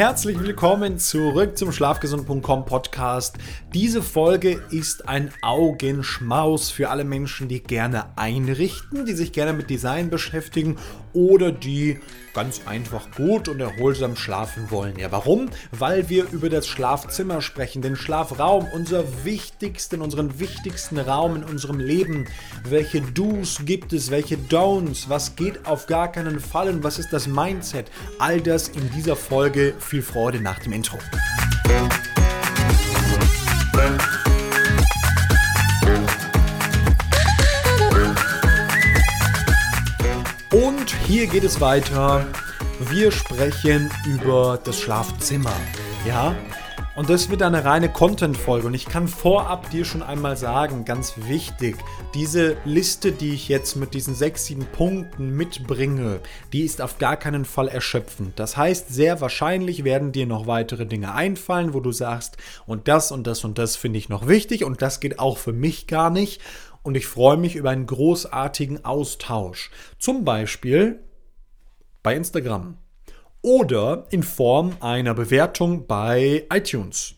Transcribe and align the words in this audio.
herzlich 0.00 0.40
willkommen 0.40 0.98
zurück 0.98 1.58
zum 1.58 1.72
Schlafgesund.com 1.72 2.64
Podcast. 2.64 3.36
Diese 3.74 4.02
Folge 4.02 4.62
ist 4.70 5.06
ein 5.06 5.30
Augenschmaus 5.42 6.70
für 6.70 6.88
alle 6.88 7.04
Menschen, 7.04 7.48
die 7.48 7.62
gerne 7.62 8.06
einrichten, 8.16 9.04
die 9.04 9.12
sich 9.12 9.30
gerne 9.30 9.52
mit 9.52 9.68
Design 9.68 10.08
beschäftigen 10.08 10.78
oder 11.12 11.52
die 11.52 12.00
ganz 12.34 12.62
einfach 12.66 13.10
gut 13.16 13.48
und 13.48 13.60
erholsam 13.60 14.16
schlafen 14.16 14.70
wollen. 14.70 14.98
Ja, 14.98 15.10
warum? 15.12 15.50
Weil 15.72 16.08
wir 16.08 16.30
über 16.30 16.48
das 16.48 16.66
Schlafzimmer 16.66 17.42
sprechen, 17.42 17.82
den 17.82 17.96
Schlafraum, 17.96 18.66
unser 18.72 19.24
wichtigsten, 19.24 20.02
unseren 20.02 20.38
wichtigsten 20.38 20.98
Raum 20.98 21.36
in 21.36 21.44
unserem 21.44 21.78
Leben. 21.78 22.26
Welche 22.64 23.00
Do's 23.00 23.60
gibt 23.64 23.92
es, 23.92 24.10
welche 24.10 24.36
Don'ts, 24.36 25.08
was 25.08 25.36
geht 25.36 25.66
auf 25.66 25.86
gar 25.86 26.12
keinen 26.12 26.40
Fall 26.40 26.68
und 26.68 26.84
was 26.84 26.98
ist 26.98 27.12
das 27.12 27.26
Mindset? 27.26 27.90
All 28.18 28.40
das 28.40 28.68
in 28.68 28.90
dieser 28.92 29.16
Folge. 29.16 29.74
Viel 29.78 30.02
Freude 30.02 30.40
nach 30.40 30.58
dem 30.58 30.72
Intro. 30.72 30.98
Hier 41.10 41.26
geht 41.26 41.42
es 41.42 41.60
weiter. 41.60 42.24
Wir 42.88 43.10
sprechen 43.10 43.90
über 44.06 44.60
das 44.62 44.78
Schlafzimmer. 44.78 45.52
Ja? 46.06 46.36
Und 46.94 47.10
das 47.10 47.30
wird 47.30 47.42
eine 47.42 47.64
reine 47.64 47.88
Content-Folge. 47.88 48.68
Und 48.68 48.74
ich 48.74 48.84
kann 48.84 49.08
vorab 49.08 49.68
dir 49.70 49.84
schon 49.84 50.04
einmal 50.04 50.36
sagen, 50.36 50.84
ganz 50.84 51.14
wichtig, 51.26 51.78
diese 52.14 52.56
Liste, 52.64 53.10
die 53.10 53.34
ich 53.34 53.48
jetzt 53.48 53.74
mit 53.74 53.92
diesen 53.92 54.14
sechs, 54.14 54.46
sieben 54.46 54.66
Punkten 54.66 55.36
mitbringe, 55.36 56.20
die 56.52 56.62
ist 56.62 56.80
auf 56.80 56.98
gar 56.98 57.16
keinen 57.16 57.44
Fall 57.44 57.66
erschöpfend. 57.66 58.38
Das 58.38 58.56
heißt, 58.56 58.94
sehr 58.94 59.20
wahrscheinlich 59.20 59.82
werden 59.82 60.12
dir 60.12 60.26
noch 60.26 60.46
weitere 60.46 60.86
Dinge 60.86 61.12
einfallen, 61.12 61.74
wo 61.74 61.80
du 61.80 61.90
sagst, 61.90 62.36
und 62.66 62.86
das 62.86 63.10
und 63.10 63.26
das 63.26 63.42
und 63.42 63.58
das 63.58 63.74
finde 63.74 63.98
ich 63.98 64.08
noch 64.08 64.28
wichtig 64.28 64.62
und 64.62 64.80
das 64.80 65.00
geht 65.00 65.18
auch 65.18 65.38
für 65.38 65.52
mich 65.52 65.88
gar 65.88 66.10
nicht 66.10 66.40
und 66.82 66.96
ich 66.96 67.06
freue 67.06 67.36
mich 67.36 67.56
über 67.56 67.70
einen 67.70 67.86
großartigen 67.86 68.84
Austausch. 68.84 69.70
Zum 69.98 70.24
Beispiel 70.24 71.02
bei 72.02 72.14
Instagram 72.14 72.78
oder 73.42 74.06
in 74.10 74.22
Form 74.22 74.76
einer 74.80 75.14
Bewertung 75.14 75.86
bei 75.86 76.46
iTunes. 76.52 77.14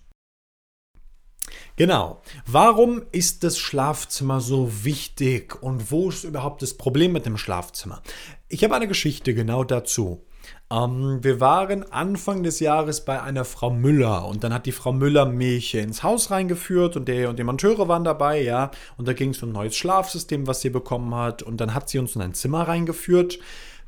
Genau. 1.76 2.20
Warum 2.46 3.02
ist 3.12 3.44
das 3.44 3.58
Schlafzimmer 3.58 4.40
so 4.40 4.84
wichtig 4.84 5.62
und 5.62 5.90
wo 5.90 6.10
ist 6.10 6.24
überhaupt 6.24 6.62
das 6.62 6.74
Problem 6.74 7.12
mit 7.12 7.26
dem 7.26 7.38
Schlafzimmer? 7.38 8.02
Ich 8.48 8.62
habe 8.62 8.74
eine 8.74 8.88
Geschichte 8.88 9.34
genau 9.34 9.64
dazu. 9.64 10.24
Ähm, 10.70 11.18
wir 11.22 11.40
waren 11.40 11.90
Anfang 11.92 12.42
des 12.42 12.60
Jahres 12.60 13.04
bei 13.04 13.22
einer 13.22 13.44
Frau 13.44 13.70
Müller 13.70 14.26
und 14.26 14.42
dann 14.44 14.54
hat 14.54 14.66
die 14.66 14.72
Frau 14.72 14.92
Müller 14.92 15.26
mich 15.26 15.74
ins 15.74 16.02
Haus 16.02 16.30
reingeführt 16.30 16.96
und, 16.96 17.06
der, 17.08 17.28
und 17.28 17.38
die 17.38 17.44
Monteure 17.44 17.88
waren 17.88 18.04
dabei, 18.04 18.42
ja. 18.42 18.70
Und 18.96 19.06
da 19.06 19.12
ging 19.12 19.30
es 19.30 19.42
um 19.42 19.50
ein 19.50 19.52
neues 19.52 19.76
Schlafsystem, 19.76 20.46
was 20.46 20.60
sie 20.60 20.70
bekommen 20.70 21.14
hat. 21.14 21.42
Und 21.42 21.60
dann 21.60 21.74
hat 21.74 21.88
sie 21.88 21.98
uns 21.98 22.16
in 22.16 22.22
ein 22.22 22.34
Zimmer 22.34 22.68
reingeführt. 22.68 23.38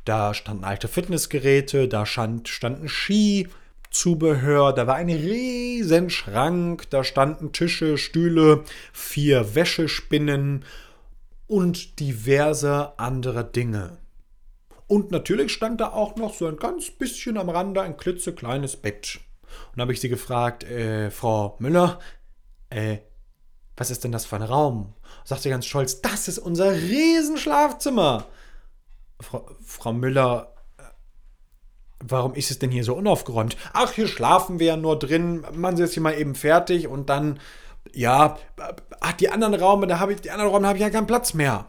Da 0.05 0.35
standen 0.35 0.65
alte 0.65 0.89
Fitnessgeräte, 0.89 1.89
da 1.89 2.05
stand, 2.05 2.49
standen 2.49 2.89
Ski, 2.89 3.49
Zubehör, 3.91 4.73
da 4.73 4.87
war 4.87 4.97
ein 4.97 5.09
riesen 5.09 6.11
Schrank, 6.11 6.91
da 6.91 7.05
standen 7.05 7.53
Tische, 7.53 7.97
Stühle, 7.97 8.65
vier 8.93 9.55
Wäschespinnen 9.55 10.65
und 11.47 12.01
diverse 12.01 12.99
andere 12.99 13.45
Dinge. 13.45 13.99
Und 14.87 15.11
natürlich 15.11 15.53
stand 15.53 15.81
da 15.81 15.93
auch 15.93 16.17
noch 16.17 16.35
so 16.35 16.47
ein 16.47 16.57
ganz 16.57 16.91
bisschen 16.91 17.39
am 17.39 17.49
Rande 17.49 17.83
ein 17.83 17.97
klitzekleines 17.97 18.77
Bett. 18.77 19.21
Und 19.73 19.81
habe 19.81 19.93
ich 19.93 20.01
sie 20.01 20.09
gefragt, 20.09 20.65
äh, 20.65 21.11
Frau 21.11 21.57
Müller, 21.59 22.01
äh, 22.71 22.99
was 23.77 23.91
ist 23.91 24.05
denn 24.05 24.13
das 24.13 24.27
für 24.27 24.37
ein 24.37 24.43
Raum? 24.43 24.95
Sagt 25.25 25.43
sie 25.43 25.51
ganz 25.51 25.67
stolz, 25.67 26.01
das 26.01 26.29
ist 26.29 26.39
unser 26.39 26.73
Riesenschlafzimmer. 26.73 28.27
Frau, 29.21 29.49
Frau 29.65 29.93
Müller, 29.93 30.55
äh, 30.77 30.83
warum 32.01 32.35
ist 32.35 32.51
es 32.51 32.59
denn 32.59 32.71
hier 32.71 32.85
so 32.85 32.95
unaufgeräumt? 32.95 33.57
Ach, 33.73 33.93
hier 33.93 34.09
schlafen 34.09 34.59
wir 34.59 34.67
ja 34.67 34.77
nur 34.77 34.99
drin, 34.99 35.45
machen 35.53 35.77
Sie 35.77 35.83
jetzt 35.83 35.95
hier 35.95 36.03
mal 36.03 36.19
eben 36.19 36.35
fertig 36.35 36.89
und 36.89 37.09
dann, 37.09 37.41
ja, 37.93 38.39
ach, 39.01 39.13
die 39.13 39.31
anderen 39.31 39.55
Räume, 39.55 39.87
da 39.87 39.99
habe 39.99 40.13
ich, 40.13 40.21
die 40.21 40.31
anderen 40.31 40.51
Räume 40.51 40.69
habe 40.69 40.79
ich 40.79 40.83
ja 40.83 40.91
keinen 40.91 41.07
Platz 41.07 41.35
mehr. 41.35 41.67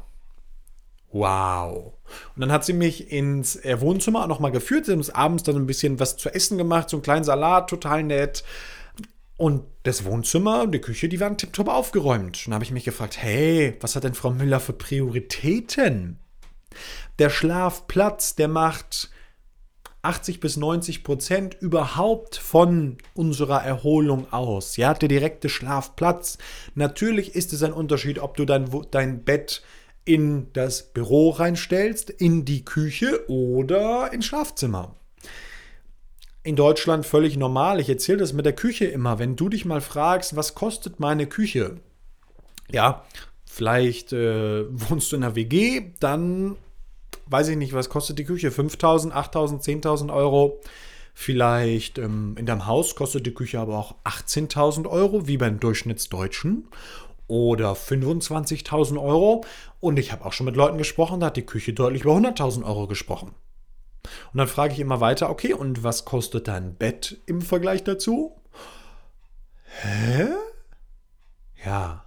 Wow. 1.16 1.94
Und 2.36 2.42
dann 2.42 2.52
hat 2.52 2.66
sie 2.66 2.74
mich 2.74 3.10
ins 3.10 3.56
äh, 3.64 3.80
Wohnzimmer 3.80 4.28
nochmal 4.28 4.52
geführt. 4.52 4.86
Sie 4.86 4.92
hat 4.92 4.98
uns 4.98 5.10
abends 5.10 5.44
dann 5.44 5.56
ein 5.56 5.66
bisschen 5.66 5.98
was 5.98 6.18
zu 6.18 6.28
essen 6.30 6.58
gemacht, 6.58 6.90
so 6.90 6.98
einen 6.98 7.04
kleinen 7.04 7.24
Salat, 7.24 7.70
total 7.70 8.04
nett. 8.04 8.44
Und 9.38 9.64
das 9.84 10.04
Wohnzimmer 10.04 10.64
und 10.64 10.74
die 10.74 10.82
Küche, 10.82 11.08
die 11.08 11.22
waren 11.22 11.38
tiptop 11.38 11.70
aufgeräumt. 11.70 12.36
Und 12.36 12.48
dann 12.48 12.56
habe 12.56 12.66
ich 12.66 12.72
mich 12.72 12.84
gefragt, 12.84 13.16
hey, 13.18 13.78
was 13.80 13.96
hat 13.96 14.04
denn 14.04 14.14
Frau 14.14 14.32
Müller 14.32 14.60
für 14.60 14.74
Prioritäten? 14.74 16.20
Der 17.18 17.30
Schlafplatz, 17.30 18.36
der 18.36 18.50
macht 18.50 19.10
80 20.02 20.42
bis 20.42 20.58
90 20.58 21.06
Prozent 21.06 21.56
überhaupt 21.62 22.36
von 22.36 22.98
unserer 23.14 23.64
Erholung 23.64 24.34
aus. 24.34 24.76
Ja, 24.76 24.94
der 24.94 25.08
direkte 25.08 25.48
Schlafplatz. 25.48 26.40
Natürlich 26.74 27.36
ist 27.36 27.54
es 27.54 27.64
ein 27.64 27.72
Unterschied, 27.72 28.20
ob 28.20 28.36
du 28.36 28.44
dein, 28.44 28.70
dein 28.92 29.24
Bett 29.24 29.64
in 30.06 30.54
das 30.54 30.94
Büro 30.94 31.32
reinstellst, 31.32 32.12
in 32.12 32.46
die 32.46 32.64
Küche 32.64 33.28
oder 33.30 34.14
ins 34.14 34.26
Schlafzimmer. 34.26 34.96
In 36.44 36.56
Deutschland 36.56 37.08
völlig 37.08 37.38
normal. 37.38 37.80
Ich 37.80 37.90
erzähle 37.90 38.20
das 38.20 38.32
mit 38.32 38.46
der 38.46 38.54
Küche 38.54 38.86
immer. 38.86 39.18
Wenn 39.18 39.36
du 39.36 39.50
dich 39.50 39.66
mal 39.66 39.82
fragst, 39.82 40.36
was 40.36 40.54
kostet 40.54 41.00
meine 41.00 41.26
Küche? 41.26 41.78
Ja, 42.72 43.04
vielleicht 43.46 44.14
äh, 44.14 44.66
wohnst 44.70 45.12
du 45.12 45.16
in 45.16 45.24
einer 45.24 45.36
WG, 45.36 45.94
dann 46.00 46.56
weiß 47.26 47.48
ich 47.48 47.58
nicht, 47.58 47.74
was 47.74 47.90
kostet 47.90 48.20
die 48.20 48.26
Küche? 48.26 48.52
5000, 48.52 49.14
8000, 49.14 49.64
10.000 49.64 50.14
Euro. 50.14 50.62
Vielleicht 51.18 51.98
ähm, 51.98 52.36
in 52.38 52.46
deinem 52.46 52.68
Haus 52.68 52.96
kostet 52.96 53.26
die 53.26 53.34
Küche 53.34 53.60
aber 53.60 53.78
auch 53.78 53.96
18.000 54.04 54.88
Euro, 54.88 55.28
wie 55.28 55.38
beim 55.38 55.60
Durchschnittsdeutschen 55.60 56.68
oder 57.28 57.74
25.000 57.74 59.02
Euro. 59.02 59.44
Und 59.80 59.98
ich 59.98 60.12
habe 60.12 60.26
auch 60.26 60.34
schon 60.34 60.46
mit 60.46 60.56
Leuten 60.56 60.78
gesprochen, 60.78 61.20
da 61.20 61.28
hat 61.28 61.38
die 61.38 61.46
Küche 61.46 61.74
deutlich 61.74 62.04
über 62.04 62.16
100.000 62.16 62.64
Euro 62.66 62.88
gesprochen. 62.88 63.34
Und 64.34 64.38
dann 64.38 64.48
frage 64.48 64.74
ich 64.74 64.80
immer 64.80 65.02
weiter, 65.02 65.30
okay, 65.30 65.54
und 65.54 65.84
was 65.84 66.06
kostet 66.06 66.48
dein 66.48 66.76
Bett 66.76 67.18
im 67.26 67.42
Vergleich 67.42 67.84
dazu? 67.84 68.36
Hä? 69.82 70.28
Ja. 71.66 72.06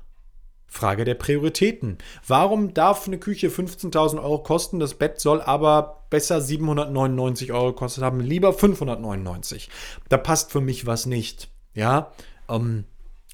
Frage 0.71 1.05
der 1.05 1.15
Prioritäten. 1.15 1.99
Warum 2.27 2.75
darf 2.75 3.07
eine 3.07 3.19
Küche 3.19 3.49
15.000 3.49 4.23
Euro 4.23 4.43
kosten, 4.43 4.79
das 4.79 4.95
Bett 4.95 5.19
soll 5.19 5.41
aber 5.41 6.05
besser 6.11 6.41
799 6.41 7.53
Euro 7.53 7.73
gekostet 7.73 8.05
haben, 8.05 8.21
lieber 8.21 8.53
599? 8.53 9.71
Da 10.09 10.19
passt 10.19 10.53
für 10.53 10.61
mich 10.61 10.87
was 10.87 11.07
nicht. 11.07 11.49
Ja, 11.75 12.13
ähm, 12.49 12.85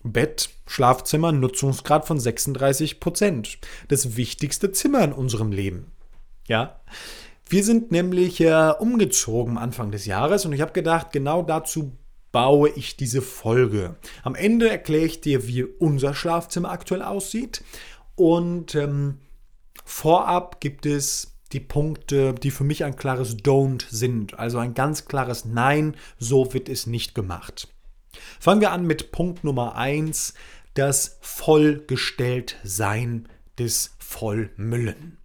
Bett, 0.05 0.51
Schlafzimmer, 0.67 1.33
Nutzungsgrad 1.33 2.07
von 2.07 2.21
36 2.21 3.01
Prozent. 3.01 3.59
Das 3.89 4.17
wichtigste 4.17 4.71
Zimmer 4.71 5.03
in 5.03 5.13
unserem 5.13 5.51
Leben. 5.51 5.93
Ja. 6.47 6.81
Wir 7.49 7.65
sind 7.65 7.91
nämlich 7.91 8.41
äh, 8.41 8.73
umgezogen 8.79 9.59
Anfang 9.59 9.91
des 9.91 10.07
Jahres 10.07 10.47
und 10.47 10.53
ich 10.53 10.61
habe 10.61 10.73
gedacht, 10.73 11.13
genau 11.13 11.43
dazu 11.43 11.93
baue 12.33 12.71
ich 12.71 12.97
diese 12.97 13.23
Folge. 13.23 13.97
Am 14.23 14.35
Ende 14.35 14.69
erkläre 14.69 15.05
ich 15.05 15.21
dir, 15.21 15.47
wie 15.47 15.63
unser 15.65 16.15
Schlafzimmer 16.15 16.71
aktuell 16.71 17.03
aussieht. 17.03 17.63
Und 18.17 18.75
ähm, 18.75 19.19
vorab 19.85 20.61
gibt 20.61 20.87
es 20.87 21.37
die 21.53 21.61
Punkte, 21.61 22.35
die 22.35 22.51
für 22.51 22.65
mich 22.65 22.85
ein 22.85 22.97
klares 22.97 23.37
Don't 23.39 23.85
sind. 23.89 24.39
Also 24.39 24.59
ein 24.59 24.75
ganz 24.75 25.05
klares 25.05 25.45
Nein, 25.45 25.97
so 26.19 26.53
wird 26.53 26.69
es 26.69 26.87
nicht 26.87 27.15
gemacht. 27.15 27.69
Fangen 28.41 28.61
wir 28.61 28.73
an 28.73 28.87
mit 28.87 29.13
Punkt 29.13 29.45
Nummer 29.45 29.77
1, 29.77 30.35
das 30.75 31.19
Vollgestelltsein 31.21 33.29
des 33.59 33.95
Vollmüllen. 33.99 35.19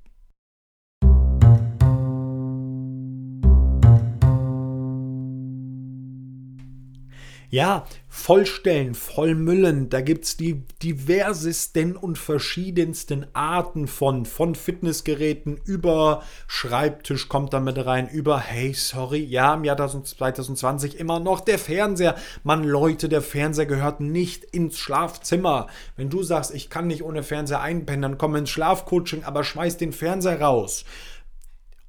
Ja, 7.51 7.87
vollstellen, 8.07 8.93
vollmüllen, 8.93 9.89
da 9.89 10.01
gibt 10.01 10.25
es 10.25 10.37
die 10.37 10.61
diversesten 10.83 11.95
und 11.95 12.19
verschiedensten 12.19 13.25
Arten 13.33 13.87
von, 13.87 14.27
von 14.27 14.53
Fitnessgeräten 14.53 15.59
über 15.65 16.21
Schreibtisch 16.45 17.27
kommt 17.27 17.53
damit 17.53 17.83
rein, 17.83 18.07
über, 18.07 18.39
hey, 18.39 18.75
sorry, 18.75 19.23
ja, 19.23 19.55
im 19.55 19.63
Jahr 19.63 19.77
2020 19.77 20.99
immer 20.99 21.19
noch 21.19 21.39
der 21.39 21.57
Fernseher. 21.57 22.15
Mann, 22.43 22.63
Leute, 22.63 23.09
der 23.09 23.23
Fernseher 23.23 23.65
gehört 23.65 23.99
nicht 23.99 24.43
ins 24.43 24.77
Schlafzimmer. 24.77 25.65
Wenn 25.95 26.11
du 26.11 26.21
sagst, 26.21 26.53
ich 26.53 26.69
kann 26.69 26.85
nicht 26.85 27.01
ohne 27.01 27.23
Fernseher 27.23 27.61
einpennen, 27.61 28.03
dann 28.03 28.17
komm 28.19 28.35
ins 28.35 28.51
Schlafcoaching, 28.51 29.23
aber 29.23 29.43
schmeiß 29.43 29.77
den 29.77 29.91
Fernseher 29.91 30.39
raus. 30.39 30.85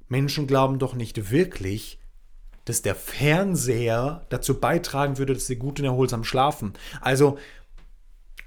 Menschen 0.07 0.47
glauben 0.47 0.79
doch 0.79 0.95
nicht 0.95 1.29
wirklich, 1.29 2.00
dass 2.65 2.81
der 2.81 2.95
Fernseher 2.95 4.25
dazu 4.29 4.59
beitragen 4.59 5.17
würde, 5.17 5.33
dass 5.33 5.47
sie 5.47 5.55
gut 5.55 5.79
und 5.79 5.85
erholsam 5.85 6.23
schlafen. 6.23 6.73
Also 7.01 7.37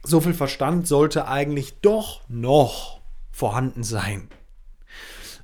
so 0.03 0.21
viel 0.21 0.35
Verstand 0.35 0.87
sollte 0.87 1.29
eigentlich 1.29 1.81
doch 1.81 2.23
noch 2.29 3.01
vorhanden 3.33 3.83
sein. 3.83 4.29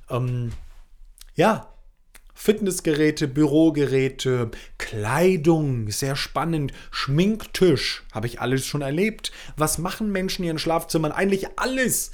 Ähm, 0.09 0.51
ja, 1.35 1.67
Fitnessgeräte, 2.33 3.27
Bürogeräte, 3.27 4.49
Kleidung, 4.79 5.91
sehr 5.91 6.15
spannend, 6.15 6.73
Schminktisch, 6.89 8.03
habe 8.13 8.25
ich 8.25 8.41
alles 8.41 8.65
schon 8.65 8.81
erlebt. 8.81 9.31
Was 9.57 9.77
machen 9.77 10.11
Menschen 10.11 10.41
in 10.41 10.47
ihren 10.47 10.59
Schlafzimmern? 10.59 11.11
Eigentlich 11.11 11.59
alles. 11.59 12.11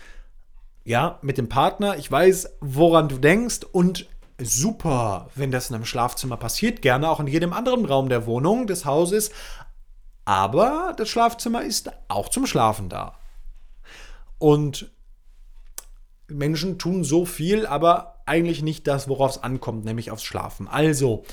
Ja, 0.84 1.20
mit 1.22 1.38
dem 1.38 1.48
Partner, 1.48 1.98
ich 1.98 2.12
weiß, 2.12 2.58
woran 2.60 3.08
du 3.08 3.18
denkst 3.20 3.60
und 3.72 4.10
super, 4.40 5.30
wenn 5.36 5.52
das 5.52 5.70
in 5.70 5.76
einem 5.76 5.86
Schlafzimmer 5.86 6.38
passiert, 6.38 6.82
gerne 6.82 7.10
auch 7.10 7.20
in 7.20 7.28
jedem 7.28 7.54
anderen 7.54 7.86
Raum 7.86 8.10
der 8.10 8.26
Wohnung, 8.26 8.68
des 8.68 8.86
Hauses, 8.86 9.32
aber 10.26 10.94
das 10.98 11.10
Schlafzimmer 11.10 11.64
ist 11.64 11.92
auch 12.10 12.30
zum 12.30 12.46
Schlafen 12.46 12.90
da. 12.90 13.18
Und 14.38 14.92
Menschen 16.28 16.78
tun 16.78 17.04
so 17.04 17.26
viel, 17.26 17.66
aber 17.66 18.22
eigentlich 18.26 18.62
nicht 18.62 18.88
das, 18.88 19.08
worauf 19.08 19.32
es 19.32 19.44
ankommt, 19.44 19.86
nämlich 19.86 20.12
aufs 20.12 20.24
Schlafen. 20.24 20.68
Also, 20.68 21.24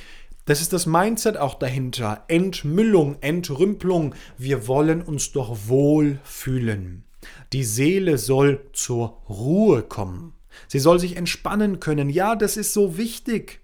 das 0.45 0.61
ist 0.61 0.73
das 0.73 0.87
Mindset 0.87 1.37
auch 1.37 1.55
dahinter. 1.55 2.25
Entmüllung, 2.29 3.17
Entrümpelung. 3.21 4.15
Wir 4.39 4.69
wollen 4.69 5.03
uns 5.03 5.33
doch 5.33 5.57
wohl 5.67 6.21
fühlen. 6.23 7.05
Die 7.53 7.65
Seele 7.65 8.19
soll 8.19 8.69
zur 8.73 9.23
Ruhe 9.29 9.83
kommen. 9.83 10.34
Sie 10.69 10.79
soll 10.79 10.99
sich 10.99 11.17
entspannen 11.17 11.81
können. 11.81 12.11
Ja, 12.11 12.37
das 12.37 12.57
ist 12.57 12.73
so 12.73 12.97
wichtig, 12.97 13.61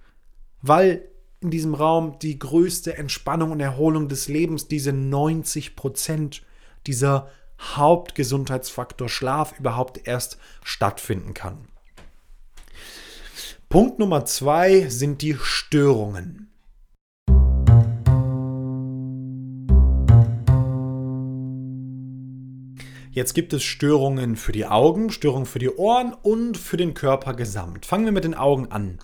weil 0.63 1.09
in 1.41 1.51
diesem 1.51 1.75
Raum 1.75 2.19
die 2.19 2.39
größte 2.39 2.97
Entspannung 2.97 3.53
und 3.53 3.61
Erholung 3.61 4.09
des 4.09 4.29
Lebens, 4.29 4.69
diese 4.69 4.93
90 4.93 5.75
Prozent, 5.77 6.43
dieser 6.87 7.31
Hauptgesundheitsfaktor 7.61 9.09
Schlaf 9.09 9.59
überhaupt 9.59 10.07
erst 10.07 10.39
stattfinden 10.63 11.35
kann. 11.35 11.69
Punkt 13.69 13.99
Nummer 13.99 14.25
zwei 14.25 14.89
sind 14.89 15.23
die 15.23 15.37
Störungen. 15.41 16.50
Jetzt 23.11 23.35
gibt 23.35 23.53
es 23.53 23.63
Störungen 23.63 24.37
für 24.37 24.53
die 24.53 24.67
Augen, 24.67 25.11
Störungen 25.11 25.47
für 25.47 25.59
die 25.59 25.71
Ohren 25.71 26.15
und 26.15 26.57
für 26.57 26.77
den 26.77 26.95
Körper 26.95 27.35
gesamt. 27.35 27.87
Fangen 27.87 28.05
wir 28.05 28.13
mit 28.13 28.25
den 28.25 28.35
Augen 28.35 28.71
an 28.71 28.99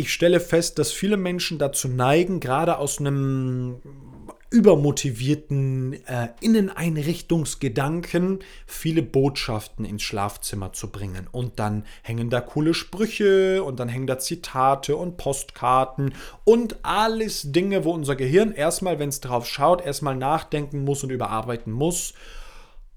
ich 0.00 0.12
stelle 0.14 0.40
fest, 0.40 0.78
dass 0.78 0.92
viele 0.92 1.18
Menschen 1.18 1.58
dazu 1.58 1.86
neigen, 1.86 2.40
gerade 2.40 2.78
aus 2.78 2.98
einem 2.98 3.82
übermotivierten 4.50 6.04
äh, 6.06 6.28
Inneneinrichtungsgedanken 6.40 8.40
viele 8.66 9.02
Botschaften 9.02 9.84
ins 9.84 10.02
Schlafzimmer 10.02 10.72
zu 10.72 10.90
bringen. 10.90 11.28
Und 11.30 11.60
dann 11.60 11.84
hängen 12.02 12.30
da 12.30 12.40
coole 12.40 12.74
Sprüche 12.74 13.62
und 13.62 13.78
dann 13.78 13.88
hängen 13.88 14.08
da 14.08 14.18
Zitate 14.18 14.96
und 14.96 15.16
Postkarten 15.16 16.14
und 16.44 16.84
alles 16.84 17.52
Dinge, 17.52 17.84
wo 17.84 17.92
unser 17.92 18.16
Gehirn 18.16 18.52
erstmal, 18.52 18.98
wenn 18.98 19.08
es 19.08 19.20
drauf 19.20 19.46
schaut, 19.46 19.84
erstmal 19.84 20.16
nachdenken 20.16 20.84
muss 20.84 21.04
und 21.04 21.10
überarbeiten 21.10 21.72
muss 21.72 22.14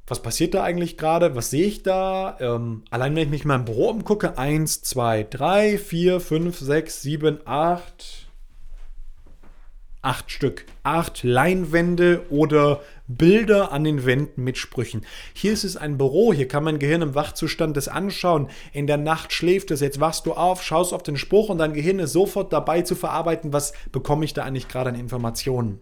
was 0.08 0.22
passiert 0.22 0.54
da 0.54 0.64
eigentlich 0.64 0.98
gerade? 0.98 1.36
Was 1.36 1.50
sehe 1.50 1.66
ich 1.66 1.84
da? 1.84 2.38
Ähm, 2.40 2.84
allein 2.90 3.16
wenn 3.16 3.24
ich 3.24 3.30
mich 3.30 3.46
mal 3.46 3.56
im 3.56 3.66
Büro 3.66 3.90
umgucke, 3.90 4.38
1, 4.38 4.82
2, 4.82 5.28
3, 5.30 5.78
4, 5.78 6.20
5, 6.20 6.60
6, 6.60 7.02
7, 7.02 7.40
8. 7.46 8.23
8 10.04 10.30
Stück. 10.30 10.66
8 10.84 11.24
Leinwände 11.24 12.26
oder 12.30 12.82
Bilder 13.08 13.72
an 13.72 13.86
den 13.86 14.06
Wänden 14.06 14.44
mit 14.44 14.58
Sprüchen. 14.58 15.06
Hier 15.34 15.54
ist 15.54 15.64
es 15.64 15.78
ein 15.78 15.98
Büro, 15.98 16.34
hier 16.34 16.48
kann 16.48 16.66
mein 16.66 16.78
Gehirn 16.78 17.02
im 17.02 17.16
Wachzustand 17.16 17.76
das 17.78 17.88
anschauen. 17.88 18.50
In 18.74 18.86
der 18.86 18.98
Nacht 18.98 19.32
schläft 19.32 19.72
es, 19.72 19.80
jetzt 19.80 20.02
wachst 20.02 20.26
du 20.26 20.34
auf, 20.34 20.62
schaust 20.62 20.94
auf 20.94 21.04
den 21.04 21.18
Spruch 21.18 21.50
und 21.50 21.58
dein 21.58 21.74
Gehirn 21.74 22.00
ist 22.00 22.12
sofort 22.12 22.52
dabei 22.52 22.82
zu 22.82 22.96
verarbeiten, 22.96 23.54
was 23.54 23.74
bekomme 23.92 24.26
ich 24.26 24.34
da 24.34 24.44
eigentlich 24.44 24.68
gerade 24.68 24.90
an 24.90 24.96
Informationen. 24.96 25.80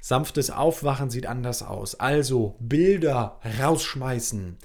Sanftes 0.00 0.50
Aufwachen 0.50 1.08
sieht 1.10 1.26
anders 1.26 1.62
aus. 1.62 1.94
Also 1.94 2.56
Bilder 2.58 3.40
rausschmeißen, 3.60 4.58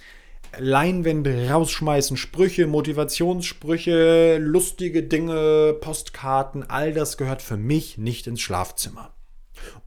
Leinwände 0.57 1.49
rausschmeißen, 1.49 2.17
Sprüche, 2.17 2.67
Motivationssprüche, 2.67 4.37
lustige 4.39 5.03
Dinge, 5.03 5.75
Postkarten, 5.79 6.69
all 6.69 6.93
das 6.93 7.17
gehört 7.17 7.41
für 7.41 7.57
mich 7.57 7.97
nicht 7.97 8.27
ins 8.27 8.41
Schlafzimmer. 8.41 9.13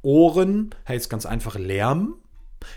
Ohren 0.03 0.75
heißt 0.89 1.11
ganz 1.11 1.27
einfach 1.27 1.57
Lärm. 1.57 2.17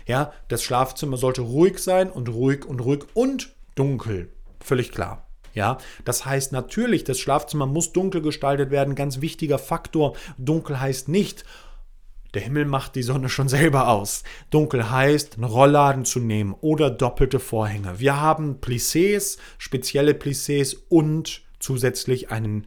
Ja, 0.06 0.32
das 0.48 0.62
Schlafzimmer 0.62 1.16
sollte 1.16 1.40
ruhig 1.42 1.78
sein 1.78 2.10
und 2.10 2.28
ruhig 2.28 2.64
und 2.64 2.80
ruhig 2.80 3.04
und 3.14 3.54
dunkel. 3.74 4.32
Völlig 4.60 4.92
klar. 4.92 5.26
Ja, 5.54 5.78
das 6.04 6.24
heißt 6.24 6.52
natürlich, 6.52 7.02
das 7.02 7.18
Schlafzimmer 7.18 7.66
muss 7.66 7.92
dunkel 7.92 8.22
gestaltet 8.22 8.70
werden. 8.70 8.94
Ganz 8.94 9.20
wichtiger 9.20 9.58
Faktor. 9.58 10.14
Dunkel 10.38 10.78
heißt 10.78 11.08
nicht, 11.08 11.44
der 12.34 12.42
Himmel 12.42 12.64
macht 12.64 12.94
die 12.94 13.02
Sonne 13.02 13.28
schon 13.28 13.48
selber 13.48 13.88
aus. 13.88 14.22
Dunkel 14.50 14.90
heißt, 14.90 15.34
einen 15.34 15.44
Rollladen 15.44 16.04
zu 16.04 16.20
nehmen 16.20 16.54
oder 16.60 16.90
doppelte 16.90 17.40
Vorhänge. 17.40 17.98
Wir 17.98 18.20
haben 18.20 18.60
Plissés, 18.60 19.38
spezielle 19.58 20.12
Plissés 20.12 20.76
und 20.88 21.42
zusätzlich 21.58 22.30
einen 22.30 22.66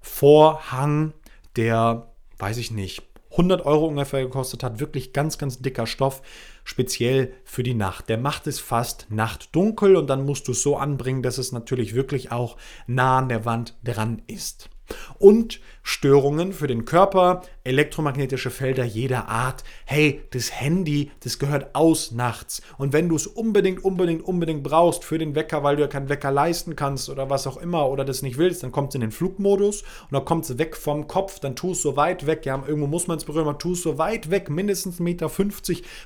Vorhang, 0.00 1.12
der, 1.56 2.12
weiß 2.38 2.58
ich 2.58 2.70
nicht, 2.70 3.02
100 3.32 3.64
Euro 3.66 3.86
ungefähr 3.86 4.22
gekostet 4.22 4.62
hat. 4.62 4.80
Wirklich 4.80 5.12
ganz, 5.12 5.38
ganz 5.38 5.60
dicker 5.60 5.86
Stoff, 5.86 6.22
speziell 6.64 7.34
für 7.44 7.62
die 7.62 7.74
Nacht. 7.74 8.08
Der 8.08 8.18
macht 8.18 8.46
es 8.46 8.58
fast 8.58 9.06
nachtdunkel 9.10 9.96
und 9.96 10.08
dann 10.08 10.24
musst 10.24 10.48
du 10.48 10.52
es 10.52 10.62
so 10.62 10.76
anbringen, 10.76 11.22
dass 11.22 11.38
es 11.38 11.52
natürlich 11.52 11.94
wirklich 11.94 12.32
auch 12.32 12.56
nah 12.86 13.18
an 13.18 13.28
der 13.28 13.44
Wand 13.44 13.76
dran 13.84 14.22
ist 14.26 14.70
und 15.18 15.60
Störungen 15.82 16.52
für 16.52 16.66
den 16.66 16.84
Körper, 16.84 17.42
elektromagnetische 17.64 18.50
Felder 18.50 18.84
jeder 18.84 19.28
Art. 19.28 19.64
Hey, 19.86 20.20
das 20.30 20.60
Handy, 20.60 21.10
das 21.20 21.38
gehört 21.38 21.74
aus 21.74 22.12
nachts. 22.12 22.62
Und 22.76 22.92
wenn 22.92 23.08
du 23.08 23.16
es 23.16 23.26
unbedingt, 23.26 23.84
unbedingt, 23.84 24.22
unbedingt 24.22 24.62
brauchst 24.62 25.04
für 25.04 25.18
den 25.18 25.34
Wecker, 25.34 25.62
weil 25.62 25.76
du 25.76 25.82
ja 25.82 25.88
keinen 25.88 26.08
Wecker 26.08 26.30
leisten 26.30 26.76
kannst 26.76 27.08
oder 27.08 27.30
was 27.30 27.46
auch 27.46 27.56
immer 27.56 27.88
oder 27.88 28.04
das 28.04 28.22
nicht 28.22 28.38
willst, 28.38 28.62
dann 28.62 28.72
kommt 28.72 28.90
es 28.90 28.96
in 28.96 29.00
den 29.00 29.12
Flugmodus 29.12 29.82
und 29.82 30.12
dann 30.12 30.24
kommt 30.24 30.44
es 30.44 30.58
weg 30.58 30.76
vom 30.76 31.08
Kopf, 31.08 31.40
dann 31.40 31.56
tu 31.56 31.72
es 31.72 31.82
so 31.82 31.96
weit 31.96 32.26
weg. 32.26 32.44
Ja, 32.44 32.62
irgendwo 32.66 32.86
muss 32.86 33.06
man 33.06 33.18
es 33.18 33.24
berühren, 33.24 33.48
aber 33.48 33.58
tu 33.58 33.72
es 33.72 33.82
so 33.82 33.98
weit 33.98 34.30
weg, 34.30 34.50
mindestens 34.50 35.00
1,50 35.00 35.02
Meter 35.02 35.30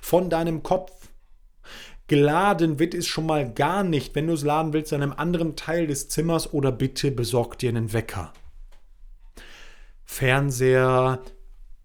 von 0.00 0.30
deinem 0.30 0.62
Kopf 0.62 0.92
Geladen 2.08 2.78
wird 2.78 2.94
es 2.94 3.06
schon 3.06 3.24
mal 3.24 3.50
gar 3.54 3.84
nicht, 3.84 4.14
wenn 4.14 4.26
du 4.26 4.34
es 4.34 4.42
laden 4.42 4.72
willst, 4.74 4.92
an 4.92 5.02
einem 5.02 5.14
anderen 5.16 5.56
Teil 5.56 5.86
des 5.86 6.10
Zimmers 6.10 6.52
oder 6.52 6.70
bitte 6.70 7.10
besorg 7.10 7.58
dir 7.58 7.70
einen 7.70 7.92
Wecker. 7.92 8.34
Fernseher, 10.12 11.23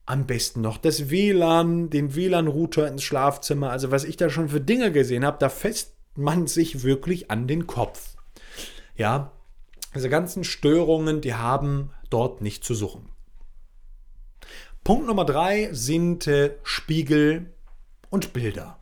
am 0.06 0.28
besten 0.28 0.60
noch 0.60 0.78
das 0.78 1.10
WLAN, 1.10 1.90
den 1.90 2.14
WLAN-Router 2.14 2.86
ins 2.86 3.04
Schlafzimmer. 3.04 3.72
Also 3.72 3.90
was 3.90 4.04
ich 4.04 4.18
da 4.18 4.30
schon 4.30 4.50
für 4.50 4.60
Dinge 4.60 4.92
gesehen 4.92 5.26
habe, 5.26 5.38
da 5.40 5.48
fest 5.48 5.94
man 6.14 6.46
sich 6.46 6.84
wirklich 6.84 7.32
an 7.32 7.48
den 7.48 7.68
Kopf. 7.68 8.18
Ja, 8.98 9.32
diese 9.96 10.10
ganzen 10.10 10.44
Störungen, 10.44 11.22
die 11.22 11.36
haben 11.36 11.92
dort 12.10 12.42
nicht 12.42 12.66
zu 12.66 12.76
suchen. 12.76 13.08
Punkt 14.84 15.08
Nummer 15.08 15.24
drei 15.24 15.70
sind 15.72 16.28
äh, 16.28 16.56
Spiegel 16.64 17.54
und 18.10 18.34
Bilder. 18.34 18.78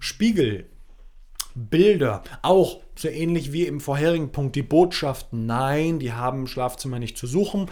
Spiegel 0.00 0.66
Bilder, 1.54 2.22
auch 2.42 2.80
so 2.96 3.08
ähnlich 3.08 3.52
wie 3.52 3.66
im 3.66 3.80
vorherigen 3.80 4.32
Punkt 4.32 4.56
die 4.56 4.62
Botschaften, 4.62 5.46
nein, 5.46 5.98
die 5.98 6.12
haben 6.12 6.40
im 6.40 6.46
Schlafzimmer 6.46 6.98
nicht 6.98 7.16
zu 7.16 7.26
suchen. 7.26 7.70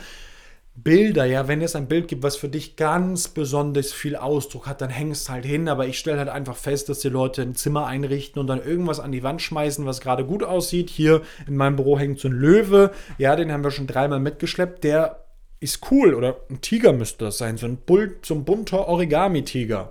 Bilder, 0.85 1.25
ja, 1.25 1.49
wenn 1.49 1.61
es 1.61 1.75
ein 1.75 1.89
Bild 1.89 2.07
gibt, 2.07 2.23
was 2.23 2.37
für 2.37 2.49
dich 2.49 2.77
ganz 2.77 3.27
besonders 3.27 3.93
viel 3.93 4.15
Ausdruck 4.15 4.69
hat, 4.69 4.81
dann 4.81 4.91
hängst 4.91 5.29
halt 5.29 5.45
hin. 5.45 5.69
Aber 5.69 5.89
ich 5.89 5.99
stelle 5.99 6.19
halt 6.19 6.29
einfach 6.29 6.57
fest, 6.57 6.89
dass 6.89 7.01
die 7.01 7.09
Leute 7.09 7.43
ein 7.43 7.57
Zimmer 7.57 7.87
einrichten 7.87 8.39
und 8.39 8.47
dann 8.47 8.63
irgendwas 8.63 9.01
an 9.01 9.11
die 9.11 9.25
Wand 9.25 9.43
schmeißen, 9.43 9.87
was 9.87 10.01
gerade 10.01 10.25
gut 10.25 10.45
aussieht. 10.45 10.89
Hier 10.89 11.23
in 11.49 11.57
meinem 11.57 11.75
Büro 11.75 11.99
hängt 11.99 12.21
so 12.21 12.29
ein 12.29 12.33
Löwe. 12.33 12.93
Ja, 13.19 13.35
den 13.35 13.51
haben 13.51 13.65
wir 13.65 13.73
schon 13.73 13.89
dreimal 13.89 14.21
mitgeschleppt. 14.21 14.85
Der 14.85 15.25
ist 15.59 15.91
cool. 15.91 16.15
Oder 16.15 16.37
ein 16.49 16.61
Tiger 16.61 16.93
müsste 16.93 17.25
das 17.25 17.39
sein. 17.39 17.57
So 17.57 17.67
ein, 17.67 17.79
Bull, 17.79 18.17
so 18.23 18.35
ein 18.35 18.45
bunter 18.45 18.87
Origami-Tiger 18.87 19.91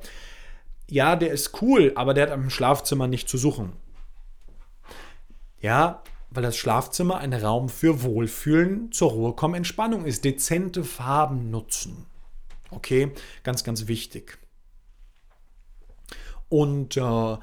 ja, 0.89 1.15
der 1.15 1.31
ist 1.31 1.61
cool, 1.61 1.91
aber 1.95 2.13
der 2.13 2.27
hat 2.27 2.33
am 2.33 2.49
Schlafzimmer 2.49 3.07
nicht 3.07 3.27
zu 3.29 3.37
suchen. 3.37 3.73
Ja, 5.59 6.03
weil 6.29 6.43
das 6.43 6.57
Schlafzimmer 6.57 7.17
ein 7.17 7.33
Raum 7.33 7.69
für 7.69 8.03
Wohlfühlen, 8.03 8.91
zur 8.91 9.11
Ruhe 9.11 9.33
kommen, 9.33 9.55
Entspannung 9.55 10.05
ist. 10.05 10.23
Dezente 10.23 10.83
Farben 10.83 11.49
nutzen. 11.49 12.05
Okay, 12.69 13.11
ganz, 13.43 13.63
ganz 13.63 13.87
wichtig. 13.87 14.37
Und 16.49 16.97
äh, 16.97 17.37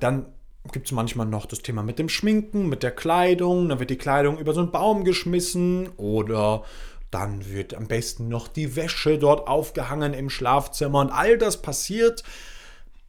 Dann 0.00 0.26
gibt 0.72 0.86
es 0.86 0.92
manchmal 0.92 1.26
noch 1.26 1.46
das 1.46 1.60
Thema 1.60 1.82
mit 1.82 1.98
dem 1.98 2.08
Schminken, 2.08 2.68
mit 2.68 2.82
der 2.82 2.92
Kleidung. 2.92 3.68
Dann 3.68 3.78
wird 3.80 3.90
die 3.90 3.98
Kleidung 3.98 4.38
über 4.38 4.54
so 4.54 4.60
einen 4.60 4.72
Baum 4.72 5.04
geschmissen 5.04 5.88
oder 5.96 6.64
dann 7.10 7.48
wird 7.48 7.74
am 7.74 7.86
besten 7.86 8.28
noch 8.28 8.48
die 8.48 8.74
Wäsche 8.74 9.18
dort 9.18 9.46
aufgehangen 9.46 10.14
im 10.14 10.30
Schlafzimmer 10.30 11.00
und 11.00 11.10
all 11.10 11.38
das 11.38 11.62
passiert 11.62 12.24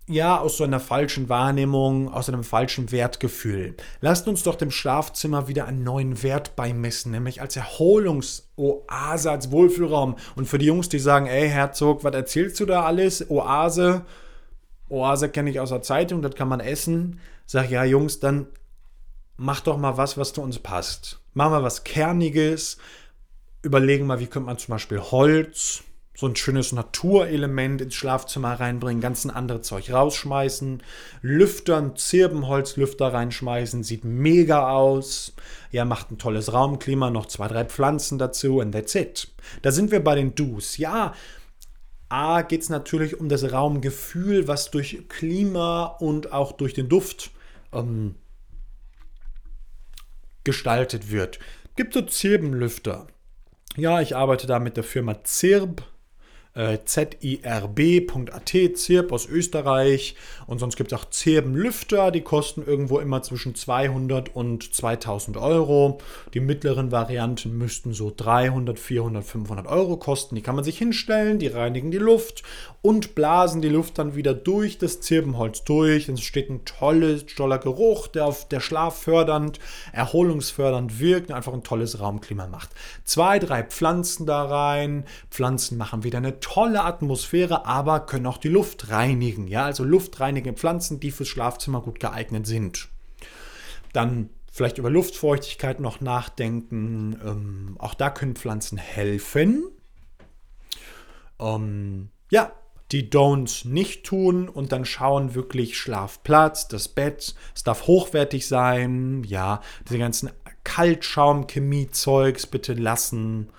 ja, 0.08 0.40
aus 0.40 0.58
so 0.58 0.64
einer 0.64 0.80
falschen 0.80 1.30
Wahrnehmung, 1.30 2.14
aus 2.14 2.30
einem 2.30 2.44
falschen 2.44 2.92
Wertgefühl. 2.92 3.76
Lasst 4.02 4.28
uns 4.28 4.44
doch 4.44 4.56
dem 4.56 4.70
Schlafzimmer 4.70 5.48
wieder 5.48 5.66
einen 5.66 5.84
neuen 5.84 6.22
Wert 6.22 6.56
beimessen, 6.56 7.12
nämlich 7.12 7.42
als 7.42 7.56
Erholungsoase, 7.56 9.32
als 9.32 9.52
Wohlfühlraum. 9.52 10.16
Und 10.36 10.48
für 10.48 10.60
die 10.60 10.68
Jungs, 10.68 10.90
die 10.90 11.00
sagen, 11.00 11.26
ey 11.26 11.50
Herzog, 11.50 12.04
was 12.04 12.14
erzählst 12.14 12.60
du 12.60 12.68
da 12.68 12.84
alles? 12.84 13.30
Oase, 13.32 14.06
Oase 14.90 15.30
kenne 15.30 15.50
ich 15.50 15.60
aus 15.60 15.70
der 15.70 15.82
Zeitung, 15.82 16.22
das 16.22 16.36
kann 16.36 16.50
man 16.50 16.60
essen. 16.60 17.20
Sag 17.48 17.72
ja, 17.72 17.84
Jungs, 17.84 18.20
dann 18.20 18.46
mach 19.38 19.62
doch 19.62 19.78
mal 19.78 19.98
was, 19.98 20.18
was 20.18 20.34
zu 20.34 20.42
uns 20.42 20.60
passt. 20.60 21.20
Mach 21.34 21.50
mal 21.50 21.64
was 21.64 21.84
Kerniges. 21.84 22.78
Überlegen 23.64 24.06
mal, 24.06 24.20
wie 24.20 24.28
könnte 24.28 24.46
man 24.46 24.60
zum 24.60 24.74
Beispiel 24.74 25.00
Holz, 25.00 25.84
so 26.16 26.28
ein 26.28 26.36
schönes 26.36 26.72
Naturelement 26.72 27.82
ins 27.82 27.96
Schlafzimmer 27.96 28.54
reinbringen, 28.54 29.02
ganzen 29.02 29.30
andere 29.30 29.62
Zeug 29.62 29.92
rausschmeißen, 29.92 30.82
Lüftern, 31.22 31.96
Zirbenholzlüfter 31.98 33.14
reinschmeißen, 33.14 33.84
sieht 33.84 34.06
mega 34.06 34.70
aus. 34.70 35.34
Ja, 35.72 35.84
macht 35.84 36.12
ein 36.12 36.18
tolles 36.18 36.54
Raumklima, 36.54 37.10
noch 37.10 37.26
zwei, 37.26 37.50
drei 37.50 37.66
Pflanzen 37.66 38.18
dazu 38.18 38.62
and 38.62 38.74
that's 38.74 38.96
it. 38.96 39.28
Da 39.62 39.72
sind 39.72 39.92
wir 39.92 40.04
bei 40.04 40.16
den 40.16 40.36
Do's. 40.36 40.78
Ja, 40.78 41.14
A 42.08 42.44
geht 42.44 42.62
es 42.62 42.70
natürlich 42.70 43.20
um 43.20 43.28
das 43.28 43.52
Raumgefühl, 43.52 44.48
was 44.48 44.72
durch 44.72 45.10
Klima 45.10 45.86
und 45.86 46.32
auch 46.32 46.54
durch 46.54 46.74
den 46.74 46.88
Duft 46.88 47.32
ähm, 47.74 48.16
gestaltet 50.46 51.12
wird. 51.12 51.40
Gibt 51.76 51.94
so 51.94 52.02
Zirbenlüfter. 52.04 53.08
Ja, 53.76 54.00
ich 54.00 54.16
arbeite 54.16 54.48
da 54.48 54.60
mit 54.60 54.78
der 54.78 54.86
Firma 54.86 55.26
Zirb 55.26 55.84
äh, 56.56 56.80
zirb.at, 56.84 58.54
Zirb 58.76 59.12
aus 59.12 59.28
Österreich. 59.28 60.16
Und 60.48 60.60
sonst 60.60 60.78
gibt 60.78 60.92
es 60.92 61.00
auch 61.00 61.06
Zirbenlüfter, 61.10 62.12
die 62.12 62.22
kosten 62.22 62.64
irgendwo 62.66 63.00
immer 63.00 63.22
zwischen 63.22 63.56
200 63.56 64.36
und 64.36 64.74
2000 64.74 65.38
Euro. 65.38 66.00
Die 66.34 66.40
mittleren 66.40 66.92
Varianten 66.92 67.58
müssten 67.58 67.94
so 67.94 68.12
300, 68.16 68.80
400, 68.80 69.24
500 69.24 69.68
Euro 69.68 69.98
kosten. 69.98 70.36
Die 70.36 70.42
kann 70.42 70.56
man 70.56 70.64
sich 70.64 70.78
hinstellen, 70.78 71.40
die 71.40 71.48
reinigen 71.48 71.92
die 71.92 71.98
Luft 71.98 72.44
und 72.86 73.16
blasen 73.16 73.64
die 73.64 73.70
Luft 73.70 73.98
dann 73.98 74.14
wieder 74.14 74.36
durch 74.36 74.78
das 74.78 75.02
Zirbenholz 75.02 75.64
durch. 75.64 76.08
Es 76.08 76.22
steht 76.22 76.52
ein 76.52 76.66
tolles, 76.66 77.26
toller 77.26 77.58
Geruch, 77.58 78.06
der 78.06 78.28
auf 78.28 78.48
der 78.48 78.60
schlaffördernd, 78.60 79.60
erholungsfördernd 79.92 81.00
wirkt 81.00 81.30
und 81.30 81.36
einfach 81.36 81.54
ein 81.54 81.64
tolles 81.64 82.00
Raumklima 82.00 82.46
macht. 82.46 82.70
Zwei, 83.04 83.40
drei 83.40 83.64
Pflanzen 83.64 84.28
da 84.28 84.44
rein. 84.44 85.06
Pflanzen 85.32 85.80
machen 85.80 86.04
wieder 86.04 86.20
eine 86.20 86.40
tolle 86.40 86.84
Atmosphäre, 86.84 87.66
aber 87.66 88.02
können 88.02 88.28
auch 88.28 88.38
die 88.38 88.50
Luft 88.50 88.92
reinigen. 88.92 89.48
Ja, 89.48 89.66
also 89.66 89.84
luftreinigende 89.84 90.56
Pflanzen, 90.56 91.00
die 91.00 91.10
fürs 91.10 91.30
Schlafzimmer 91.30 91.82
gut 91.82 92.00
geeignet 92.00 92.46
sind. 92.46 92.90
Dann 93.94 94.30
vielleicht 94.52 94.78
über 94.78 94.92
Luftfeuchtigkeit 94.92 95.80
noch 95.80 96.02
nachdenken. 96.02 97.20
Ähm, 97.26 97.78
auch 97.80 97.96
da 97.96 98.12
können 98.12 98.36
Pflanzen 98.36 98.78
helfen. 98.78 99.64
Ähm, 101.40 102.10
ja, 102.30 102.52
die 102.96 103.10
Don'ts 103.10 103.68
nicht 103.68 104.06
tun 104.06 104.48
und 104.48 104.72
dann 104.72 104.86
schauen 104.86 105.36
wirklich 105.36 105.78
Schlafplatz, 105.78 106.70
das 106.70 106.88
Bett, 106.88 107.36
es 107.54 107.64
darf 107.64 107.88
hochwertig 107.88 108.48
sein, 108.48 109.26
ja, 109.26 109.60
diese 109.86 110.00
ganzen 110.00 110.32
Kaltschaum-Chemie-Zeugs 110.64 112.48
bitte 112.48 112.74
lassen. 112.74 113.50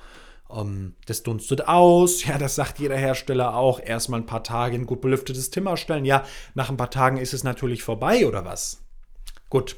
Um, 0.48 0.68
ähm, 0.68 0.94
das 1.06 1.22
dunstet 1.22 1.68
aus. 1.68 2.24
Ja, 2.24 2.38
das 2.38 2.54
sagt 2.54 2.78
jeder 2.78 2.96
Hersteller 2.96 3.54
auch. 3.56 3.80
Erstmal 3.80 4.20
ein 4.20 4.26
paar 4.26 4.44
Tage 4.44 4.76
in 4.76 4.86
gut 4.86 5.00
belüftetes 5.00 5.50
Zimmer 5.50 5.76
stellen. 5.76 6.04
Ja, 6.04 6.24
nach 6.54 6.70
ein 6.70 6.76
paar 6.76 6.90
Tagen 6.90 7.18
ist 7.18 7.34
es 7.34 7.44
natürlich 7.44 7.82
vorbei, 7.82 8.26
oder 8.26 8.44
was? 8.44 8.82
Gut. 9.50 9.76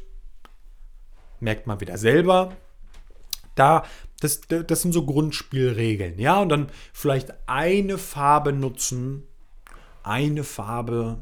Merkt 1.40 1.66
man 1.66 1.80
wieder 1.80 1.96
selber. 1.98 2.54
Da, 3.54 3.84
das, 4.20 4.42
das 4.42 4.82
sind 4.82 4.92
so 4.92 5.04
Grundspielregeln. 5.06 6.18
Ja, 6.18 6.40
und 6.40 6.50
dann 6.50 6.68
vielleicht 6.92 7.32
eine 7.48 7.96
Farbe 7.98 8.52
nutzen. 8.52 9.27
Eine 10.08 10.44
Farbe 10.44 11.18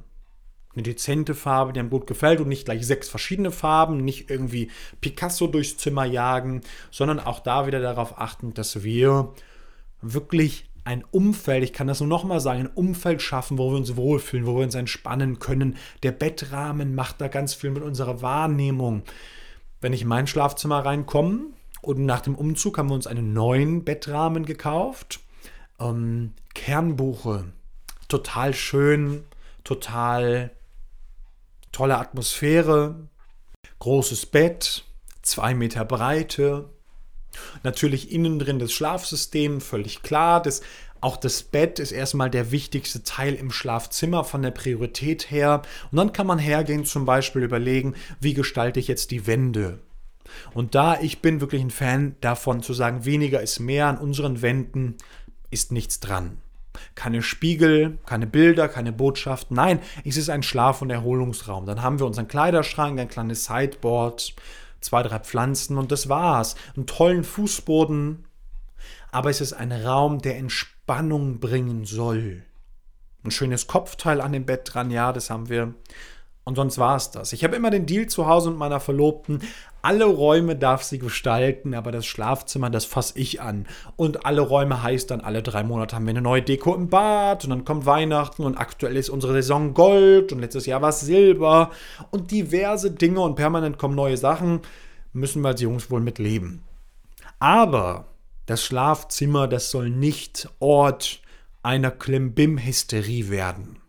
eine 0.77 0.83
dezente 0.83 1.35
Farbe, 1.35 1.73
die 1.73 1.81
einem 1.81 1.91
gut 1.91 2.07
gefällt 2.07 2.41
und 2.41 2.49
nicht 2.49 2.67
gleich 2.67 2.87
sechs 2.87 3.09
verschiedene 3.09 3.51
Farben, 3.51 4.05
nicht 4.05 4.31
irgendwie 4.31 4.71
Picasso 5.01 5.47
durchs 5.47 5.79
Zimmer 5.79 6.05
jagen, 6.05 6.61
sondern 6.91 7.19
auch 7.19 7.41
da 7.41 7.67
wieder 7.67 7.81
darauf 7.81 8.19
achten, 8.19 8.53
dass 8.53 8.85
wir 8.85 9.33
wirklich 10.03 10.69
ein 10.85 11.03
Umfeld, 11.11 11.65
ich 11.65 11.73
kann 11.73 11.89
das 11.89 12.01
nur 12.01 12.09
nochmal 12.09 12.41
sagen, 12.41 12.61
ein 12.61 12.67
Umfeld 12.75 13.23
schaffen, 13.23 13.59
wo 13.59 13.71
wir 13.71 13.77
uns 13.77 13.97
wohlfühlen, 13.97 14.47
wo 14.47 14.57
wir 14.57 14.65
uns 14.65 14.75
entspannen 14.75 15.39
können. 15.39 15.77
Der 16.03 16.13
Bettrahmen 16.13 16.95
macht 16.95 17.21
da 17.21 17.29
ganz 17.29 17.55
viel 17.55 17.71
mit 17.71 17.83
unserer 17.83 18.23
Wahrnehmung. 18.23 19.03
Wenn 19.81 19.93
ich 19.93 20.03
in 20.03 20.09
mein 20.09 20.27
Schlafzimmer 20.27 20.85
reinkomme 20.85 21.41
und 21.83 22.05
nach 22.05 22.21
dem 22.21 22.37
Umzug 22.37 22.79
haben 22.79 22.91
wir 22.91 22.95
uns 22.95 23.07
einen 23.07 23.33
neuen 23.33 23.83
Bettrahmen 23.83 24.45
gekauft. 24.45 25.21
Ähm, 25.81 26.35
Kernbuche, 26.55 27.47
total 28.09 28.55
schön, 28.55 29.25
total 29.65 30.51
tolle 31.73 31.99
Atmosphäre, 31.99 33.09
großes 33.79 34.27
Bett, 34.27 34.85
zwei 35.23 35.55
Meter 35.55 35.85
Breite. 35.85 36.71
Natürlich 37.63 38.13
innen 38.13 38.39
drin 38.39 38.59
das 38.59 38.73
Schlafsystem, 38.73 39.61
völlig 39.61 40.03
klar. 40.03 40.41
Das, 40.41 40.63
auch 41.01 41.17
das 41.17 41.43
Bett 41.43 41.79
ist 41.79 41.93
erstmal 41.93 42.31
der 42.31 42.51
wichtigste 42.51 43.03
Teil 43.03 43.35
im 43.35 43.51
Schlafzimmer 43.51 44.25
von 44.25 44.41
der 44.43 44.53
Priorität 44.53 45.31
her. 45.31 45.63
Und 45.91 45.99
dann 45.99 46.13
kann 46.13 46.27
man 46.27 46.39
hergehen, 46.39 46.85
zum 46.85 47.05
Beispiel 47.05 47.43
überlegen, 47.43 47.95
wie 48.21 48.33
gestalte 48.33 48.81
ich 48.81 48.89
jetzt 48.89 49.11
die 49.11 49.27
Wände. 49.27 49.81
Und 50.55 50.75
da 50.75 50.99
ich 51.01 51.21
bin 51.21 51.41
wirklich 51.41 51.63
ein 51.63 51.71
Fan 51.71 52.17
davon 52.21 52.63
zu 52.63 52.73
sagen, 52.73 53.05
weniger 53.05 53.43
ist 53.43 53.61
mehr 53.61 53.87
an 53.87 53.99
unseren 53.99 54.43
Wänden, 54.43 54.97
ist 55.51 55.73
nichts 55.73 56.01
dran. 56.01 56.39
Keine 56.95 57.23
Spiegel, 57.23 57.99
keine 58.07 58.27
Bilder, 58.27 58.69
keine 58.69 58.93
Botschaften. 58.93 59.57
Nein, 59.57 59.81
es 60.05 60.17
ist 60.17 60.31
ein 60.31 60.43
Schlaf- 60.43 60.83
und 60.83 60.91
Erholungsraum. 60.91 61.67
Dann 61.67 61.83
haben 61.83 61.99
wir 61.99 62.07
unseren 62.07 62.29
Kleiderschrank, 62.29 62.99
ein 62.99 63.09
kleines 63.09 63.45
Sideboard, 63.45 64.35
zwei, 64.81 65.03
drei 65.03 65.19
Pflanzen 65.19 65.79
und 65.79 65.93
das 65.93 66.09
war's. 66.09 66.57
Einen 66.77 66.87
tollen 66.87 67.25
Fußboden. 67.25 68.25
Aber 69.13 69.31
es 69.31 69.41
ist 69.41 69.53
ein 69.53 69.73
Raum, 69.73 70.21
der 70.21 70.37
Entspannung 70.37 71.41
bringen 71.41 71.85
soll. 71.85 72.43
Ein 73.25 73.31
schönes 73.31 73.67
Kopfteil 73.67 74.21
an 74.21 74.33
dem 74.33 74.47
Bett 74.47 74.73
dran, 74.73 74.91
ja, 74.91 75.13
das 75.13 75.31
haben 75.31 75.49
wir. 75.49 75.75
Und 76.49 76.55
sonst 76.55 76.79
war 76.79 76.95
es 76.95 77.11
das. 77.11 77.33
Ich 77.33 77.43
habe 77.43 77.57
immer 77.57 77.71
den 77.71 77.87
Deal 77.87 78.07
zu 78.07 78.29
Hause 78.29 78.51
mit 78.51 78.59
meiner 78.61 78.79
Verlobten. 78.79 79.43
Alle 79.83 80.05
Räume 80.05 80.55
darf 80.55 80.85
sie 80.85 81.01
gestalten, 81.01 81.75
aber 81.75 81.91
das 81.91 82.07
Schlafzimmer, 82.07 82.71
das 82.71 82.85
fasse 82.85 83.19
ich 83.19 83.41
an. 83.41 83.67
Und 83.97 84.25
alle 84.27 84.43
Räume 84.43 84.81
heißt 84.81 85.11
dann, 85.11 85.21
alle 85.21 85.43
drei 85.43 85.65
Monate 85.65 85.97
haben 85.97 86.07
wir 86.07 86.11
eine 86.11 86.23
neue 86.23 86.43
Deko 86.43 86.77
im 86.77 86.89
Bad 86.89 87.43
und 87.43 87.51
dann 87.51 87.65
kommt 87.65 87.85
Weihnachten 87.85 88.45
und 88.45 88.59
aktuell 88.59 88.97
ist 88.97 89.11
unsere 89.11 89.33
Saison 89.33 89.75
Gold 89.75 90.33
und 90.33 90.39
letztes 90.39 90.67
Jahr 90.67 90.81
war 90.83 90.91
es 90.91 91.01
Silber 91.01 91.73
und 92.13 92.31
diverse 92.31 92.93
Dinge 92.93 93.23
und 93.23 93.35
permanent 93.35 93.77
kommen 93.77 93.97
neue 93.97 94.17
Sachen. 94.17 94.61
Müssen 95.13 95.43
wir 95.43 95.49
als 95.49 95.61
Jungs 95.61 95.91
wohl 95.91 96.01
mitleben. 96.01 96.63
Aber 97.41 98.07
das 98.47 98.63
Schlafzimmer, 98.63 99.49
das 99.49 99.73
soll 99.73 99.91
nicht 99.91 100.49
Ort 100.61 101.21
einer 101.65 101.91
Klimbim-Hysterie 101.91 103.31
werden. 103.31 103.81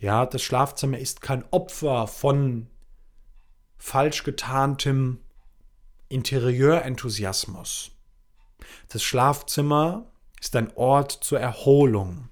Ja, 0.00 0.24
das 0.24 0.42
Schlafzimmer 0.42 0.98
ist 0.98 1.20
kein 1.20 1.44
Opfer 1.50 2.06
von 2.06 2.68
falsch 3.76 4.24
getarntem 4.24 5.18
Interieurenthusiasmus. 6.08 7.90
Das 8.88 9.02
Schlafzimmer 9.02 10.06
ist 10.40 10.56
ein 10.56 10.74
Ort 10.74 11.12
zur 11.12 11.38
Erholung. 11.38 12.30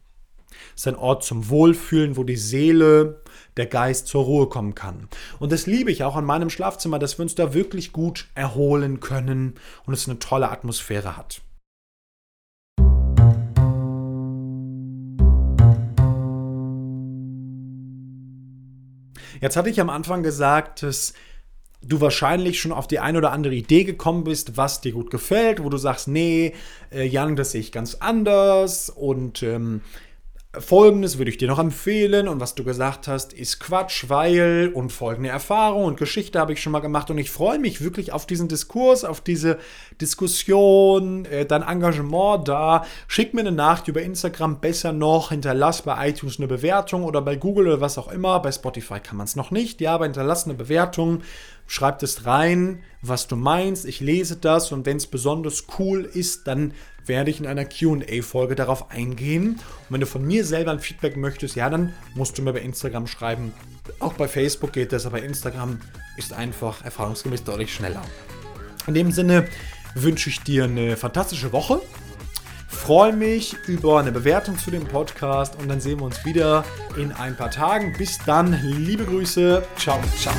ist 0.75 0.89
ein 0.89 0.97
Ort 0.97 1.25
zum 1.25 1.51
Wohlfühlen, 1.51 2.17
wo 2.17 2.25
die 2.25 2.37
Seele, 2.37 3.23
der 3.59 3.67
Geist 3.67 4.07
zur 4.07 4.25
Ruhe 4.25 4.49
kommen 4.49 4.75
kann. 4.75 5.09
Und 5.39 5.53
das 5.53 5.67
liebe 5.67 5.93
ich 5.93 6.05
auch 6.05 6.17
an 6.17 6.25
meinem 6.25 6.49
Schlafzimmer, 6.49 6.99
dass 6.99 7.19
wir 7.19 7.25
uns 7.25 7.35
da 7.35 7.53
wirklich 7.53 7.93
gut 7.93 8.29
erholen 8.35 9.01
können 9.01 9.57
und 9.85 9.93
es 9.93 10.09
eine 10.09 10.19
tolle 10.19 10.51
Atmosphäre 10.51 11.19
hat. 11.19 11.43
Jetzt 19.41 19.57
hatte 19.57 19.71
ich 19.71 19.81
am 19.81 19.91
Anfang 19.91 20.23
gesagt, 20.23 20.83
dass 20.83 21.13
du 21.83 22.01
wahrscheinlich 22.01 22.61
schon 22.61 22.73
auf 22.73 22.89
die 22.89 22.99
eine 22.99 23.19
oder 23.19 23.33
andere 23.33 23.55
Idee 23.55 23.85
gekommen 23.85 24.25
bist, 24.25 24.57
was 24.57 24.81
dir 24.81 24.93
gut 24.93 25.11
gefällt, 25.11 25.63
wo 25.63 25.69
du 25.69 25.77
sagst, 25.77 26.09
nee, 26.09 26.55
äh, 26.91 27.07
Jan, 27.07 27.37
das 27.37 27.53
sehe 27.53 27.61
ich 27.61 27.73
ganz 27.73 27.97
anders 27.97 28.91
und 28.91 29.43
ähm, 29.43 29.83
Folgendes 30.57 31.19
würde 31.19 31.31
ich 31.31 31.37
dir 31.37 31.47
noch 31.47 31.59
empfehlen 31.59 32.27
und 32.27 32.41
was 32.41 32.55
du 32.55 32.65
gesagt 32.65 33.07
hast, 33.07 33.35
ist 33.35 33.61
Quatsch, 33.61 34.07
weil 34.09 34.73
und 34.73 34.91
folgende 34.91 35.29
Erfahrung 35.29 35.85
und 35.85 35.99
Geschichte 35.99 36.39
habe 36.39 36.55
ich 36.55 36.63
schon 36.63 36.73
mal 36.73 36.81
gemacht 36.81 37.11
und 37.11 37.19
ich 37.19 37.31
freue 37.31 37.59
mich 37.59 37.83
wirklich 37.83 38.13
auf 38.13 38.25
diesen 38.25 38.49
Diskurs, 38.49 39.05
auf 39.05 39.21
diese 39.21 39.59
Diskussion, 40.01 41.27
äh, 41.27 41.45
dein 41.45 41.61
Engagement 41.61 42.49
da. 42.49 42.87
Schick 43.09 43.35
mir 43.35 43.43
eine 43.43 43.53
Nachricht 43.53 43.89
über 43.89 44.01
Instagram, 44.01 44.59
besser 44.59 44.93
noch, 44.93 45.29
hinterlass 45.29 45.83
bei 45.83 46.09
iTunes 46.09 46.39
eine 46.39 46.49
Bewertung 46.49 47.05
oder 47.05 47.21
bei 47.21 47.37
Google 47.37 47.67
oder 47.67 47.83
was 47.83 47.99
auch 47.99 48.11
immer. 48.11 48.41
Bei 48.41 48.51
Spotify 48.51 49.01
kann 49.01 49.19
man 49.19 49.27
es 49.27 49.37
noch 49.37 49.51
nicht, 49.51 49.83
ja, 49.83 49.95
aber 49.95 50.07
hinterlass 50.07 50.47
eine 50.47 50.55
Bewertung 50.55 51.21
schreib 51.69 52.03
es 52.03 52.25
rein, 52.25 52.83
was 53.03 53.29
du 53.29 53.37
meinst. 53.37 53.85
Ich 53.85 54.01
lese 54.01 54.37
das 54.37 54.73
und 54.73 54.87
wenn 54.87 54.97
es 54.97 55.07
besonders 55.07 55.67
cool 55.79 56.05
ist, 56.05 56.49
dann 56.49 56.73
werde 57.09 57.31
ich 57.31 57.41
in 57.41 57.47
einer 57.47 57.65
QA-Folge 57.65 58.55
darauf 58.55 58.91
eingehen. 58.91 59.53
Und 59.53 59.61
wenn 59.91 60.01
du 60.01 60.07
von 60.07 60.27
mir 60.27 60.45
selber 60.45 60.71
ein 60.71 60.81
Feedback 60.81 61.17
möchtest, 61.17 61.57
ja, 61.57 61.69
dann 61.71 61.93
musst 62.15 62.39
du 62.39 62.43
mir 62.43 62.53
bei 62.53 62.61
Instagram 62.61 63.07
schreiben. 63.07 63.53
Auch 63.99 64.13
bei 64.13 64.29
Facebook 64.29 64.73
geht 64.73 64.93
das, 64.93 65.07
aber 65.07 65.23
Instagram 65.23 65.81
ist 66.17 66.33
einfach 66.33 66.85
erfahrungsgemäß 66.85 67.45
deutlich 67.45 67.73
schneller. 67.73 68.03
In 68.87 68.95
dem 68.95 69.13
Sinne 69.13 69.47
wünsche 69.95 70.31
ich 70.31 70.41
dir 70.41 70.65
eine 70.65 70.97
fantastische 70.97 71.53
Woche. 71.53 71.81
Freue 72.69 73.13
mich 73.13 73.57
über 73.67 73.99
eine 73.99 74.13
Bewertung 74.13 74.59
zu 74.59 74.71
dem 74.71 74.85
Podcast 74.87 75.57
und 75.59 75.69
dann 75.69 75.81
sehen 75.81 76.01
wir 76.01 76.07
uns 76.07 76.25
wieder 76.25 76.65
in 76.97 77.13
ein 77.13 77.37
paar 77.37 77.51
Tagen. 77.51 77.95
Bis 77.97 78.19
dann, 78.25 78.59
liebe 78.63 79.05
Grüße. 79.05 79.63
Ciao, 79.77 80.01
ciao. 80.19 80.35